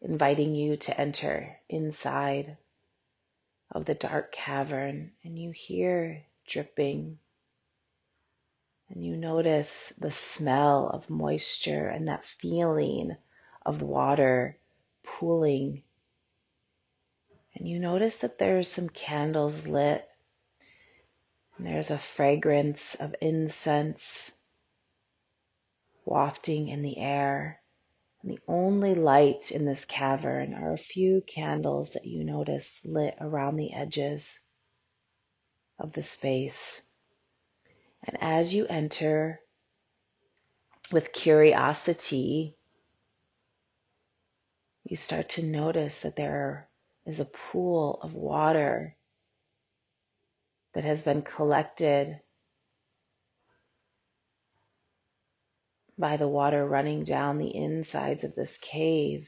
inviting 0.00 0.54
you 0.54 0.76
to 0.76 1.00
enter 1.00 1.58
inside 1.68 2.56
of 3.70 3.84
the 3.84 3.94
dark 3.94 4.32
cavern, 4.32 5.12
and 5.24 5.38
you 5.38 5.50
hear 5.50 6.24
dripping. 6.46 7.18
And 8.88 9.04
you 9.04 9.16
notice 9.16 9.92
the 9.98 10.12
smell 10.12 10.88
of 10.88 11.10
moisture 11.10 11.88
and 11.88 12.08
that 12.08 12.24
feeling 12.24 13.16
of 13.64 13.82
water 13.82 14.58
pooling 15.02 15.82
and 17.56 17.66
you 17.66 17.78
notice 17.78 18.18
that 18.18 18.38
there's 18.38 18.68
some 18.68 18.90
candles 18.90 19.66
lit. 19.66 20.06
There's 21.58 21.90
a 21.90 21.98
fragrance 21.98 22.94
of 22.96 23.14
incense 23.20 24.30
wafting 26.04 26.68
in 26.68 26.82
the 26.82 26.98
air. 26.98 27.60
And 28.22 28.30
the 28.30 28.40
only 28.46 28.94
light 28.94 29.50
in 29.50 29.64
this 29.64 29.84
cavern 29.84 30.54
are 30.54 30.72
a 30.72 30.78
few 30.78 31.22
candles 31.22 31.92
that 31.92 32.06
you 32.06 32.24
notice 32.24 32.80
lit 32.84 33.14
around 33.20 33.56
the 33.56 33.72
edges 33.72 34.38
of 35.78 35.92
the 35.92 36.02
space. 36.02 36.82
And 38.04 38.18
as 38.20 38.54
you 38.54 38.66
enter 38.66 39.40
with 40.92 41.12
curiosity, 41.12 42.56
you 44.84 44.96
start 44.96 45.30
to 45.30 45.42
notice 45.42 46.00
that 46.00 46.16
there 46.16 46.68
is 47.06 47.18
a 47.20 47.24
pool 47.24 47.98
of 48.02 48.14
water 48.14 48.95
that 50.76 50.84
has 50.84 51.00
been 51.00 51.22
collected 51.22 52.20
by 55.96 56.18
the 56.18 56.28
water 56.28 56.66
running 56.66 57.02
down 57.02 57.38
the 57.38 57.56
insides 57.56 58.24
of 58.24 58.34
this 58.34 58.58
cave. 58.58 59.26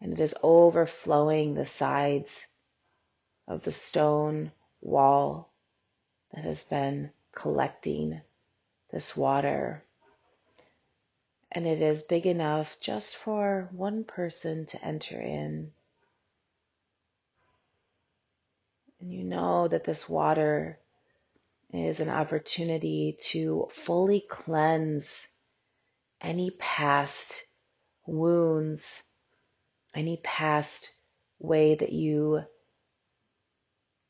And 0.00 0.14
it 0.14 0.20
is 0.20 0.34
overflowing 0.42 1.52
the 1.52 1.66
sides 1.66 2.46
of 3.46 3.62
the 3.62 3.72
stone 3.72 4.52
wall 4.80 5.52
that 6.32 6.44
has 6.44 6.64
been 6.64 7.10
collecting 7.36 8.22
this 8.90 9.14
water. 9.14 9.84
And 11.52 11.66
it 11.66 11.82
is 11.82 12.00
big 12.00 12.24
enough 12.24 12.78
just 12.80 13.16
for 13.16 13.68
one 13.70 14.04
person 14.04 14.64
to 14.64 14.82
enter 14.82 15.20
in. 15.20 15.72
And 19.00 19.12
you 19.12 19.24
know 19.24 19.66
that 19.66 19.84
this 19.84 20.08
water 20.08 20.78
is 21.72 22.00
an 22.00 22.10
opportunity 22.10 23.16
to 23.30 23.68
fully 23.72 24.20
cleanse 24.28 25.26
any 26.20 26.50
past 26.50 27.46
wounds, 28.06 29.02
any 29.94 30.18
past 30.22 30.92
way 31.38 31.74
that 31.74 31.92
you 31.92 32.42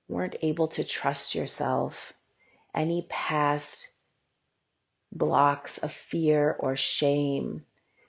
weren't 0.08 0.36
able 0.42 0.66
to 0.68 0.82
trust 0.82 1.36
yourself, 1.36 2.12
any 2.74 3.06
past 3.08 3.92
blocks 5.12 5.78
of 5.78 5.92
fear 5.92 6.56
or 6.58 6.76
shame, 6.76 7.64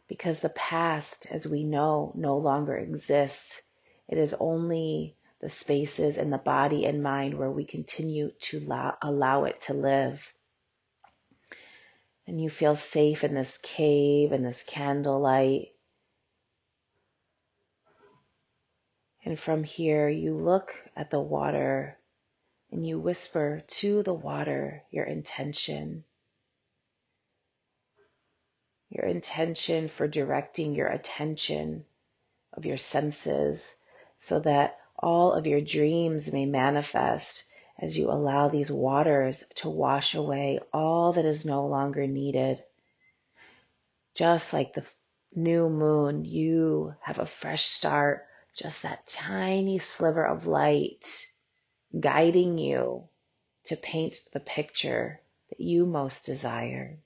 because 0.07 0.39
the 0.39 0.49
past, 0.49 1.27
as 1.29 1.45
we 1.45 1.63
know, 1.63 2.11
no 2.15 2.37
longer 2.37 2.75
exists. 2.75 3.61
It 4.07 4.17
is 4.17 4.33
only 4.33 5.15
the 5.41 5.49
spaces 5.49 6.17
in 6.17 6.29
the 6.29 6.37
body 6.37 6.85
and 6.85 7.01
mind 7.01 7.33
where 7.33 7.49
we 7.49 7.65
continue 7.65 8.31
to 8.41 8.59
allow, 8.59 8.95
allow 9.01 9.43
it 9.45 9.59
to 9.61 9.73
live. 9.73 10.31
And 12.27 12.39
you 12.39 12.49
feel 12.49 12.75
safe 12.75 13.23
in 13.23 13.33
this 13.33 13.57
cave, 13.57 14.31
in 14.31 14.43
this 14.43 14.63
candlelight. 14.63 15.69
And 19.25 19.39
from 19.39 19.63
here, 19.63 20.07
you 20.07 20.35
look 20.35 20.73
at 20.95 21.09
the 21.09 21.19
water 21.19 21.97
and 22.71 22.85
you 22.85 22.99
whisper 22.99 23.63
to 23.67 24.03
the 24.03 24.13
water 24.13 24.83
your 24.91 25.05
intention. 25.05 26.03
Your 28.89 29.05
intention 29.05 29.87
for 29.87 30.07
directing 30.07 30.75
your 30.75 30.87
attention 30.87 31.85
of 32.53 32.65
your 32.65 32.77
senses 32.77 33.75
so 34.19 34.39
that 34.41 34.77
all 35.01 35.33
of 35.33 35.47
your 35.47 35.61
dreams 35.61 36.31
may 36.31 36.45
manifest 36.45 37.51
as 37.79 37.97
you 37.97 38.11
allow 38.11 38.47
these 38.47 38.71
waters 38.71 39.43
to 39.55 39.69
wash 39.69 40.13
away 40.13 40.59
all 40.71 41.13
that 41.13 41.25
is 41.25 41.45
no 41.45 41.65
longer 41.65 42.05
needed. 42.05 42.63
Just 44.13 44.53
like 44.53 44.73
the 44.73 44.85
new 45.33 45.69
moon, 45.69 46.25
you 46.25 46.93
have 47.01 47.19
a 47.19 47.25
fresh 47.25 47.65
start, 47.65 48.27
just 48.55 48.83
that 48.83 49.07
tiny 49.07 49.79
sliver 49.79 50.25
of 50.25 50.45
light 50.45 51.27
guiding 51.97 52.57
you 52.57 53.03
to 53.65 53.75
paint 53.75 54.19
the 54.33 54.39
picture 54.39 55.19
that 55.49 55.59
you 55.59 55.85
most 55.85 56.25
desire. 56.25 56.97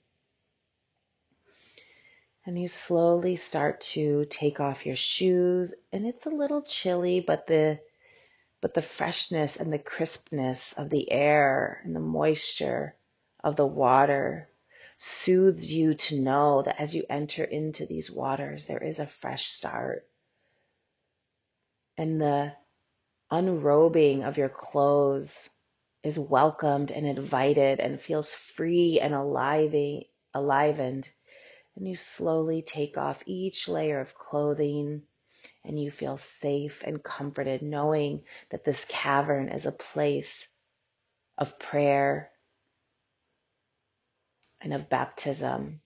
And 2.44 2.60
you 2.60 2.68
slowly 2.68 3.36
start 3.36 3.80
to 3.92 4.24
take 4.26 4.60
off 4.60 4.86
your 4.86 4.96
shoes, 4.96 5.74
and 5.92 6.06
it's 6.06 6.26
a 6.26 6.30
little 6.30 6.62
chilly, 6.62 7.20
but 7.20 7.46
the 7.46 7.80
but 8.66 8.74
the 8.74 8.82
freshness 8.82 9.60
and 9.60 9.72
the 9.72 9.78
crispness 9.78 10.72
of 10.72 10.90
the 10.90 11.12
air 11.12 11.80
and 11.84 11.94
the 11.94 12.00
moisture 12.00 12.96
of 13.44 13.54
the 13.54 13.64
water 13.64 14.48
soothes 14.98 15.70
you 15.70 15.94
to 15.94 16.20
know 16.20 16.62
that 16.62 16.80
as 16.80 16.92
you 16.92 17.04
enter 17.08 17.44
into 17.44 17.86
these 17.86 18.10
waters, 18.10 18.66
there 18.66 18.82
is 18.82 18.98
a 18.98 19.06
fresh 19.06 19.46
start. 19.46 20.04
And 21.96 22.20
the 22.20 22.54
unrobing 23.30 24.24
of 24.24 24.36
your 24.36 24.48
clothes 24.48 25.48
is 26.02 26.18
welcomed 26.18 26.90
and 26.90 27.06
invited 27.06 27.78
and 27.78 28.00
feels 28.00 28.32
free 28.32 28.98
and 29.00 29.14
alive, 29.14 29.76
alivened 30.34 31.08
and 31.76 31.86
you 31.86 31.94
slowly 31.94 32.62
take 32.62 32.98
off 32.98 33.22
each 33.26 33.68
layer 33.68 34.00
of 34.00 34.16
clothing 34.16 35.02
and 35.66 35.80
you 35.80 35.90
feel 35.90 36.16
safe 36.16 36.82
and 36.84 37.02
comforted 37.02 37.62
knowing 37.62 38.22
that 38.50 38.64
this 38.64 38.84
cavern 38.88 39.48
is 39.48 39.66
a 39.66 39.72
place 39.72 40.48
of 41.36 41.58
prayer 41.58 42.30
and 44.60 44.72
of 44.72 44.88
baptism, 44.88 45.80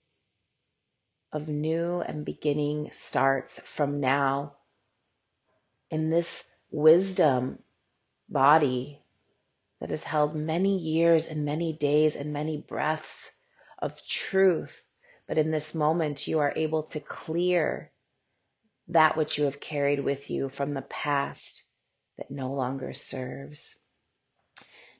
of 1.33 1.47
new 1.47 2.01
and 2.01 2.25
beginning 2.25 2.89
starts 2.93 3.59
from 3.59 3.99
now. 3.99 4.55
In 5.89 6.09
this 6.09 6.43
wisdom 6.69 7.59
body 8.29 9.01
that 9.79 9.89
has 9.89 10.03
held 10.03 10.35
many 10.35 10.77
years 10.77 11.25
and 11.25 11.43
many 11.43 11.73
days 11.73 12.15
and 12.15 12.31
many 12.31 12.57
breaths 12.57 13.31
of 13.79 14.01
truth 14.07 14.81
but 15.31 15.37
in 15.37 15.49
this 15.49 15.73
moment, 15.73 16.27
you 16.27 16.39
are 16.39 16.51
able 16.57 16.83
to 16.83 16.99
clear 16.99 17.89
that 18.87 19.15
which 19.17 19.37
you 19.37 19.45
have 19.45 19.59
carried 19.59 19.99
with 19.99 20.29
you 20.29 20.49
from 20.49 20.73
the 20.73 20.81
past 20.81 21.63
that 22.17 22.31
no 22.31 22.53
longer 22.53 22.93
serves. 22.93 23.75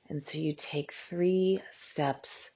And 0.09 0.23
so 0.23 0.37
you 0.37 0.53
take 0.53 0.93
three 0.93 1.61
steps 1.71 2.51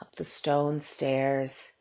up 0.00 0.14
the 0.16 0.24
stone 0.24 0.80
stairs, 0.80 1.72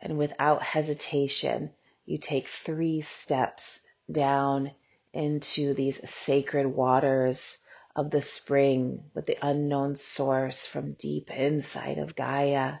and 0.00 0.18
without 0.18 0.62
hesitation, 0.62 1.70
you 2.04 2.18
take 2.18 2.48
three 2.48 3.00
steps 3.00 3.80
down 4.10 4.72
into 5.12 5.74
these 5.74 6.08
sacred 6.10 6.66
waters 6.66 7.58
of 7.94 8.10
the 8.10 8.22
spring 8.22 9.10
with 9.14 9.26
the 9.26 9.38
unknown 9.42 9.96
source 9.96 10.66
from 10.66 10.94
deep 10.94 11.30
inside 11.30 11.98
of 11.98 12.16
Gaia 12.16 12.78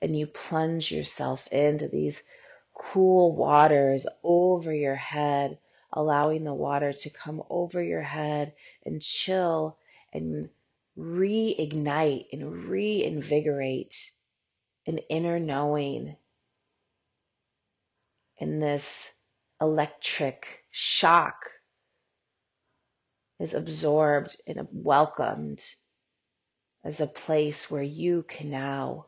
and 0.00 0.18
you 0.18 0.26
plunge 0.26 0.90
yourself 0.90 1.46
into 1.48 1.88
these 1.88 2.22
cool 2.74 3.34
waters 3.34 4.06
over 4.22 4.72
your 4.72 4.94
head, 4.96 5.58
allowing 5.92 6.44
the 6.44 6.54
water 6.54 6.92
to 6.92 7.10
come 7.10 7.42
over 7.50 7.82
your 7.82 8.02
head 8.02 8.54
and 8.84 9.02
chill 9.02 9.78
and 10.12 10.48
reignite 10.98 12.26
and 12.32 12.68
reinvigorate 12.68 13.94
an 14.86 14.98
inner 14.98 15.38
knowing 15.38 16.16
in 18.38 18.60
this 18.60 19.12
electric 19.60 20.46
shock 20.70 21.36
is 23.38 23.54
absorbed 23.54 24.36
and 24.46 24.66
welcomed 24.72 25.64
as 26.84 27.00
a 27.00 27.06
place 27.06 27.70
where 27.70 27.82
you 27.82 28.24
can 28.28 28.50
now 28.50 29.06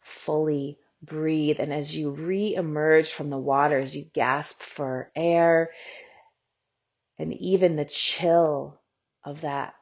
fully 0.00 0.78
breathe. 1.02 1.60
And 1.60 1.72
as 1.72 1.94
you 1.96 2.10
re 2.10 2.54
emerge 2.54 3.10
from 3.10 3.30
the 3.30 3.38
waters, 3.38 3.96
you 3.96 4.04
gasp 4.12 4.60
for 4.60 5.10
air. 5.14 5.70
And 7.18 7.32
even 7.34 7.76
the 7.76 7.84
chill 7.84 8.78
of 9.24 9.40
that 9.42 9.74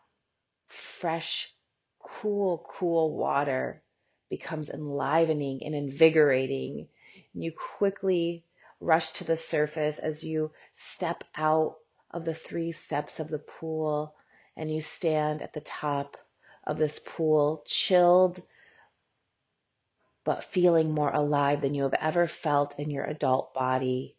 fresh, 0.69 1.53
cool, 2.01 2.65
cool 2.69 3.17
water 3.17 3.83
becomes 4.29 4.71
enlivening 4.71 5.61
and 5.65 5.75
invigorating. 5.75 6.89
And 7.35 7.45
you 7.45 7.53
quickly 7.79 8.45
rush 8.81 9.13
to 9.13 9.25
the 9.25 9.37
surface 9.37 9.99
as 9.99 10.23
you 10.23 10.51
step 10.75 11.25
out 11.35 11.77
of 12.11 12.25
the 12.25 12.35
three 12.35 12.73
steps 12.73 13.21
of 13.21 13.29
the 13.29 13.39
pool 13.39 14.15
and 14.57 14.71
you 14.71 14.81
stand 14.81 15.43
at 15.43 15.53
the 15.53 15.61
top 15.61 16.17
of 16.65 16.79
this 16.79 16.99
pool, 16.99 17.63
chilled 17.67 18.43
but 20.27 20.43
feeling 20.43 20.91
more 20.91 21.12
alive 21.12 21.61
than 21.61 21.73
you 21.73 21.85
have 21.85 21.95
ever 21.95 22.27
felt 22.27 22.77
in 22.81 22.91
your 22.91 23.05
adult 23.05 23.55
body. 23.55 24.17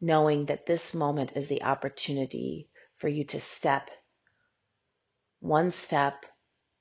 Knowing 0.00 0.46
that 0.46 0.66
this 0.66 0.92
moment 0.92 1.30
is 1.36 1.46
the 1.46 1.62
opportunity 1.62 2.68
for 2.96 3.06
you 3.06 3.22
to 3.22 3.40
step 3.40 3.88
one 5.38 5.70
step, 5.70 6.26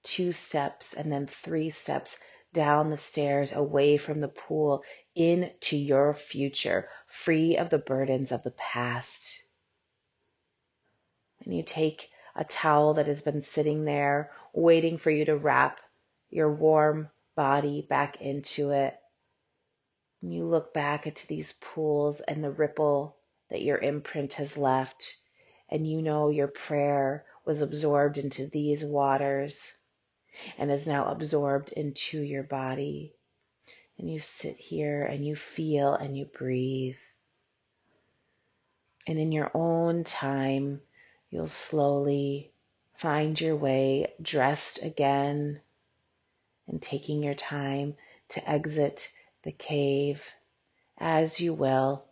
two 0.01 0.31
steps, 0.31 0.93
and 0.93 1.11
then 1.11 1.27
three 1.27 1.69
steps 1.69 2.17
down 2.51 2.89
the 2.89 2.97
stairs 2.97 3.53
away 3.53 3.95
from 3.95 4.19
the 4.19 4.27
pool 4.27 4.83
into 5.13 5.77
your 5.77 6.15
future, 6.15 6.89
free 7.07 7.57
of 7.57 7.69
the 7.69 7.77
burdens 7.77 8.31
of 8.31 8.41
the 8.41 8.51
past. 8.51 9.43
And 11.45 11.55
you 11.55 11.61
take 11.61 12.09
a 12.35 12.43
towel 12.43 12.95
that 12.95 13.07
has 13.07 13.21
been 13.21 13.43
sitting 13.43 13.85
there 13.85 14.31
waiting 14.51 14.97
for 14.97 15.11
you 15.11 15.25
to 15.25 15.37
wrap 15.37 15.77
your 16.31 16.51
warm 16.51 17.09
body 17.39 17.85
back 17.87 18.21
into 18.21 18.71
it. 18.71 18.99
And 20.21 20.33
you 20.33 20.43
look 20.43 20.73
back 20.73 21.07
into 21.07 21.25
these 21.25 21.53
pools 21.53 22.19
and 22.19 22.43
the 22.43 22.51
ripple 22.51 23.15
that 23.49 23.61
your 23.61 23.77
imprint 23.77 24.33
has 24.33 24.57
left, 24.57 25.15
and 25.69 25.89
you 25.89 26.01
know 26.01 26.27
your 26.27 26.49
prayer 26.49 27.23
was 27.45 27.61
absorbed 27.61 28.17
into 28.17 28.47
these 28.47 28.83
waters 28.83 29.73
and 30.57 30.69
is 30.69 30.85
now 30.85 31.05
absorbed 31.05 31.71
into 31.71 32.21
your 32.21 32.43
body. 32.43 33.15
And 33.97 34.11
you 34.11 34.19
sit 34.19 34.57
here 34.57 35.05
and 35.05 35.25
you 35.25 35.37
feel 35.37 35.93
and 35.93 36.17
you 36.17 36.25
breathe. 36.25 36.97
And 39.07 39.17
in 39.17 39.31
your 39.31 39.49
own 39.53 40.03
time, 40.03 40.81
you'll 41.29 41.47
slowly 41.47 42.51
find 42.97 43.39
your 43.39 43.55
way 43.55 44.13
dressed 44.21 44.83
again 44.83 45.61
and 46.69 46.81
taking 46.81 47.23
your 47.23 47.33
time 47.33 47.95
to 48.29 48.49
exit 48.49 49.11
the 49.43 49.51
cave 49.51 50.23
as 50.97 51.39
you 51.39 51.53
will, 51.53 52.05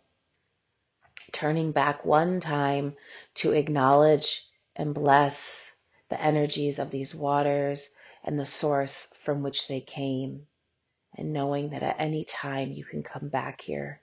turning 1.32 1.72
back 1.72 2.04
one 2.04 2.40
time 2.40 2.96
to 3.34 3.52
acknowledge 3.52 4.44
and 4.74 4.94
bless 4.94 5.70
the 6.08 6.20
energies 6.20 6.78
of 6.78 6.90
these 6.90 7.14
waters 7.14 7.90
and 8.24 8.38
the 8.38 8.46
source 8.46 9.12
from 9.22 9.42
which 9.42 9.68
they 9.68 9.80
came, 9.80 10.46
and 11.16 11.32
knowing 11.32 11.70
that 11.70 11.82
at 11.82 12.00
any 12.00 12.24
time 12.24 12.72
you 12.72 12.84
can 12.84 13.02
come 13.02 13.28
back 13.28 13.60
here 13.60 14.00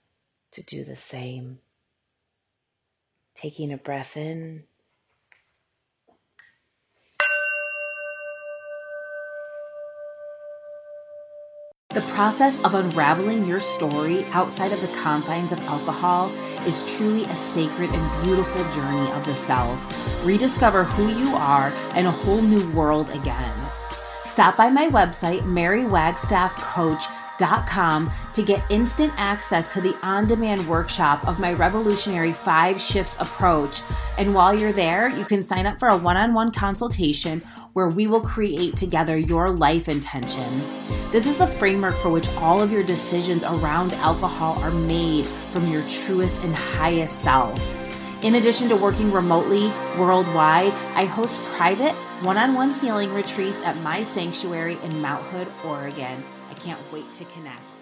to 0.52 0.64
do 0.64 0.84
the 0.84 0.96
same. 0.96 1.60
Taking 3.36 3.74
a 3.74 3.78
breath 3.78 4.16
in 4.16 4.64
The 11.96 12.02
process 12.12 12.62
of 12.66 12.76
unraveling 12.76 13.46
your 13.46 13.62
story 13.62 14.26
outside 14.34 14.74
of 14.74 14.82
the 14.82 14.94
confines 14.98 15.54
of 15.54 15.62
alcohol 15.62 16.30
is 16.68 16.94
truly 16.98 17.24
a 17.24 17.34
sacred 17.34 17.90
and 17.90 18.26
beautiful 18.26 18.62
journey 18.72 19.10
of 19.14 19.26
the 19.26 19.34
self. 19.34 20.26
Rediscover 20.26 20.84
who 20.84 21.08
you 21.08 21.34
are 21.36 21.72
in 21.96 22.06
a 22.06 22.12
whole 22.12 22.42
new 22.42 22.70
world 22.72 23.12
again. 23.12 23.58
Stop 24.26 24.58
by 24.58 24.70
my 24.70 24.90
website, 24.90 25.44
marywagstaffcoach.com 25.44 28.12
to 28.34 28.44
get 28.44 28.70
instant 28.70 29.14
access 29.16 29.74
to 29.74 29.80
the 29.80 29.98
on 30.04 30.28
demand 30.28 30.68
workshop 30.68 31.26
of 31.26 31.40
my 31.40 31.54
revolutionary 31.54 32.34
five 32.34 32.82
shifts 32.82 33.16
approach. 33.22 33.80
And 34.18 34.34
while 34.34 34.54
you're 34.54 34.74
there, 34.74 35.08
you 35.08 35.24
can 35.24 35.44
sign 35.44 35.66
up 35.66 35.80
for 35.80 35.88
a 35.88 35.96
one 35.96 36.18
on 36.18 36.34
one 36.34 36.52
consultation 36.52 37.42
where 37.76 37.90
we 37.90 38.08
will 38.08 38.22
create 38.22 38.78
together 38.78 39.18
your 39.18 39.50
life 39.50 39.90
intention. 39.90 40.48
This 41.12 41.28
is 41.28 41.36
the 41.36 41.46
framework 41.46 41.94
for 41.98 42.10
which 42.10 42.30
all 42.36 42.62
of 42.62 42.72
your 42.72 42.84
decisions 42.84 43.44
around 43.44 43.92
alcohol 43.96 44.58
are 44.64 44.72
made 44.72 45.26
from 45.26 45.68
your 45.68 45.84
truest 45.90 46.42
and 46.44 46.56
highest 46.56 47.22
self. 47.22 47.60
In 48.24 48.36
addition 48.36 48.70
to 48.70 48.78
working 48.78 49.12
remotely 49.12 49.68
worldwide, 50.00 50.72
I 50.96 51.04
host 51.04 51.38
private 51.58 51.92
one 52.24 52.38
on 52.38 52.54
one 52.54 52.74
healing 52.76 53.14
retreats 53.14 53.62
at 53.64 53.76
my 53.82 54.04
sanctuary 54.04 54.78
in 54.82 55.02
Mount 55.02 55.26
Hood, 55.26 55.50
Oregon. 55.66 56.24
I 56.50 56.54
can't 56.54 56.80
wait 56.94 57.12
to 57.12 57.26
connect. 57.26 57.75